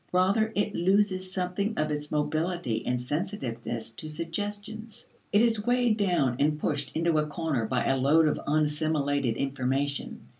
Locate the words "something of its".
1.31-2.11